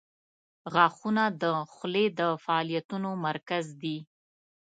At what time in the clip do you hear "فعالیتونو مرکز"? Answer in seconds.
2.43-3.65